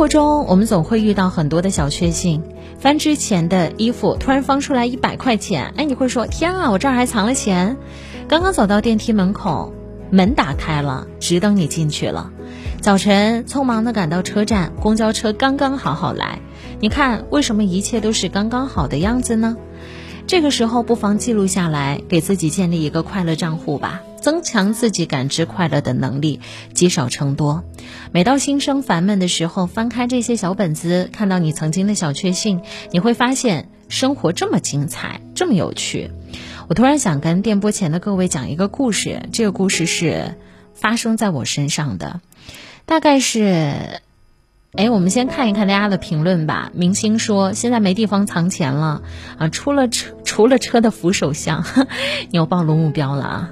[0.00, 2.42] 活中，我们总会遇到很多的小确幸。
[2.78, 7.76] 翻之前的衣服，突然翻出来一百块钱，哎，你会说：“天啊，我这儿还藏了钱！”
[8.26, 9.74] 刚刚走到电梯门口，
[10.10, 12.32] 门打开了，只等你进去了。
[12.80, 16.38] 早晨匆忙的赶到车站，公交车刚刚好好来。
[16.80, 19.58] 你看，为什么一切都是刚刚好的样子呢？
[20.26, 24.00] 这个时候，不妨记录下来，给自己建立一个快乐账户吧。
[24.20, 26.40] 增强自己感知快乐的能力，
[26.74, 27.64] 积少成多。
[28.12, 36.10] 每到心生烦闷的时候，翻开这些小本子，看到你曾经的小确幸，你会发现生活这么精彩，这么有趣。
[36.68, 40.36] 我突然想跟电波前的各位讲一个故事，这个故事是
[40.74, 42.20] 发生在我身上的，
[42.86, 44.00] 大概是，
[44.74, 46.70] 哎，我们先看一看大家的评论吧。
[46.74, 49.02] 明星说现在没地方藏钱了
[49.38, 51.64] 啊，除了车除了车的扶手箱，
[52.30, 53.50] 你又暴露目标了啊。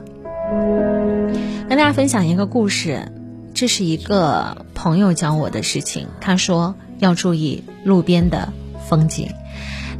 [1.68, 3.12] 跟大家分享一个故事，
[3.54, 6.08] 这是一个朋友教我的事情。
[6.20, 8.52] 他说要注意路边的
[8.88, 9.28] 风景。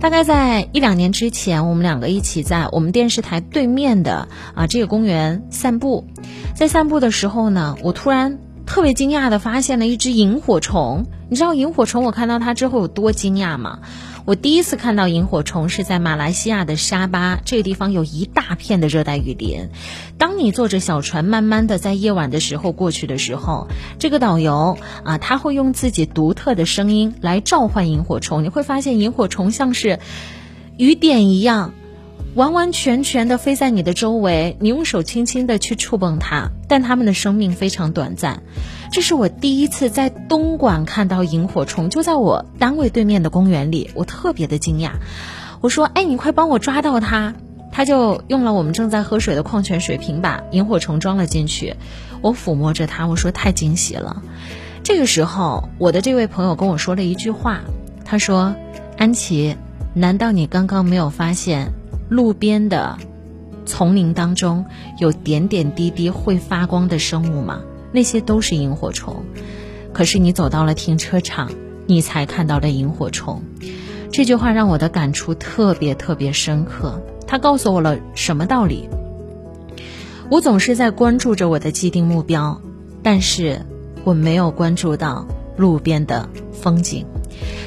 [0.01, 6.07] 大概在一两年之前，我们两个一起在我们电视台对面的啊这个公园散步。
[6.55, 8.39] 在散步的时候呢，我突然
[8.69, 11.07] 特别惊讶的发现了一只萤火虫。
[11.31, 13.79] 你知道萤火虫我看到它之后有多惊讶吗？
[14.27, 19.71] 我第一次看到萤火虫是在马来西亚的沙巴，这个地方有一大片的热带雨林。
[20.19, 28.45] 当你坐着小船慢慢的在夜晚的时候过去的时候，这个导游啊，他会用自己独特的声音来召唤萤火虫。
[28.45, 29.99] 你会发现萤火虫像是
[30.77, 31.73] 雨点一样。
[32.39, 38.44] 完完全全的飞在你的周围，你用手轻轻的去触碰它，但它们的生命非常短暂。
[38.92, 44.92] 这是我第一次在东莞看到萤火虫，就在我单位对面的公园里，我特别的惊讶。
[45.61, 47.34] 我说：“哎，你快帮我抓到它！”
[47.75, 51.75] 他就用了我们正在喝水的矿泉水瓶把萤火虫装了进去。
[52.22, 54.22] 我抚摸着它，我说：“太惊喜了。”
[54.84, 57.62] 这个时候，我的这位朋友跟我说了一句话，
[58.05, 58.55] 他说
[58.97, 59.56] ：“安琪，
[59.92, 61.72] 难道你刚刚没有发现？”
[62.09, 62.97] 路边的
[63.67, 64.65] 丛林当中
[64.99, 67.61] 有点点滴滴会发光的生物吗？
[67.93, 69.25] 那些都是萤火虫。
[69.93, 71.51] 可是你走到了停车场，
[71.87, 73.43] 你才看到了萤火虫。
[74.11, 77.03] 这句话让我的感触特别特别深刻。
[77.27, 78.89] 它告诉我了什么道理？
[80.31, 82.61] 我总是在关注着我的既定目标，
[83.03, 83.61] 但是
[84.05, 85.27] 我没有关注到
[85.57, 87.05] 路边的风景。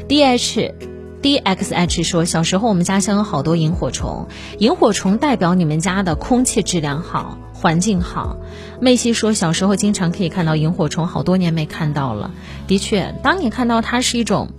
[0.08, 0.74] D H。
[1.22, 4.28] D X H 说，小时候我们家乡有好多萤火虫，
[4.58, 8.38] 萤火虫代表你们家的空气质量好，环境好。
[8.80, 12.32] 妹西说，小时候经常可以看到萤火虫，好多年没看到了。
[12.66, 14.50] 的确，当你看到它是一种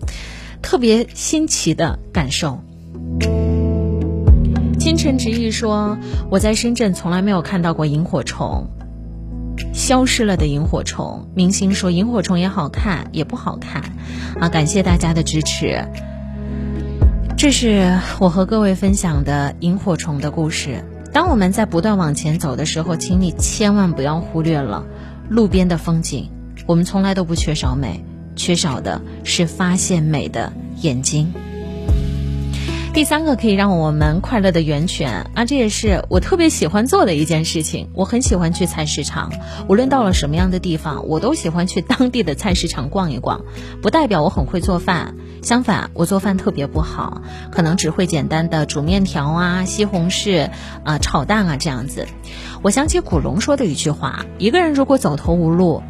[0.62, 2.60] 特别新奇的感受。
[4.78, 5.98] 清晨执意说，
[6.30, 8.68] 我在深圳从来没有看到过萤火虫，
[9.74, 11.28] 消失了的萤火虫。
[11.34, 13.82] 明星说，萤火虫也好看，也不好看。
[14.40, 15.84] 啊，感谢大家的支持。
[17.42, 20.84] 这是我和各位分享的萤火虫的故事。
[21.12, 24.86] 当我们在不断往前走的时候，请你千万不要忽略了
[25.28, 26.30] 路边的风景。
[26.66, 28.04] 我们从来都不缺少美，
[28.36, 30.52] 缺少的是发现美的
[30.82, 31.32] 眼睛。
[32.92, 37.88] 第三个可以让我们快乐的源泉啊，这也是我特别喜欢做的一件事情。
[37.94, 39.32] 我很喜欢去菜市场，
[39.66, 43.40] 无论到了什么样的地方，我都喜欢去当地的菜市场逛一逛。
[43.80, 50.50] 不代表我很会做饭，相反，我做饭特别不好，可能只会简单的煮面条啊、西红柿
[50.84, 52.06] 啊、炒蛋啊这样子。
[52.60, 55.82] 我想起古龙说的一句话：一个人如果走投无路，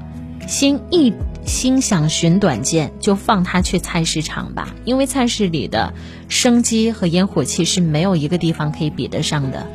[0.47, 1.13] 心一。
[1.45, 5.93] 心想寻短见，就放他去菜市场吧，因为菜市里的
[6.29, 9.67] 生机和烟火气是没有一个地方可以比得上的。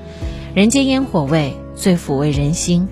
[0.56, 2.88] 人间烟火味最抚慰人心，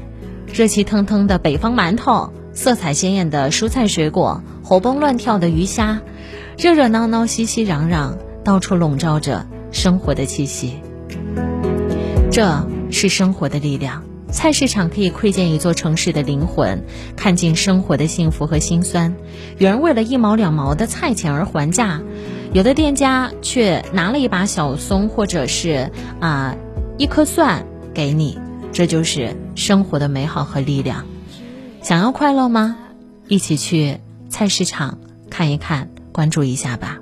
[0.54, 6.02] 热气腾腾的北方馒头，色彩鲜艳的蔬菜水果，活蹦乱跳的鱼虾，
[6.58, 10.76] 热热闹闹，熙熙攘攘，到处笼罩着生活的气息。
[12.32, 14.04] 这是生活的力量。
[14.36, 16.84] 菜市场可以窥见一座城市的灵魂，
[17.16, 19.16] 看尽生活的幸福和辛酸。
[19.58, 22.02] 有人为了一毛两毛的菜钱而还价，
[22.54, 25.90] 有的店家却拿了一把小葱或者是
[26.20, 26.56] 啊
[26.98, 28.38] 一颗蒜给你。
[28.74, 31.06] 这就是生活的美好和力量。
[31.82, 32.78] 想要快乐吗？
[33.30, 34.00] 一起去
[34.30, 35.00] 菜市场
[35.30, 37.00] 看一看，关注一下吧。